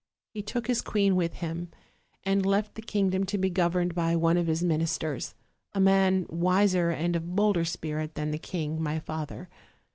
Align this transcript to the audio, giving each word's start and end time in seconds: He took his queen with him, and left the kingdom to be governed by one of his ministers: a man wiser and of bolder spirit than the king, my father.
He 0.33 0.41
took 0.41 0.65
his 0.65 0.81
queen 0.81 1.15
with 1.15 1.33
him, 1.33 1.69
and 2.23 2.43
left 2.43 2.73
the 2.73 2.81
kingdom 2.81 3.23
to 3.25 3.37
be 3.37 3.51
governed 3.51 3.93
by 3.93 4.15
one 4.15 4.35
of 4.35 4.47
his 4.47 4.63
ministers: 4.63 5.35
a 5.73 5.79
man 5.79 6.25
wiser 6.27 6.89
and 6.89 7.15
of 7.15 7.35
bolder 7.35 7.65
spirit 7.65 8.15
than 8.15 8.31
the 8.31 8.39
king, 8.39 8.81
my 8.81 8.97
father. 8.97 9.47